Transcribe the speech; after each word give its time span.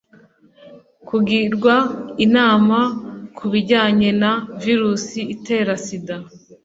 kugirwa 1.07 1.75
inama 2.25 2.79
ku 3.37 3.45
bijyanye 3.51 4.09
na 4.21 4.31
virusi 4.61 5.19
itera 5.35 5.73
sida 5.85 6.15